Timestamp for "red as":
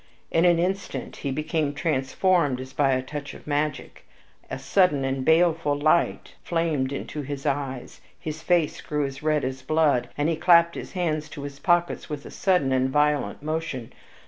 9.21-9.61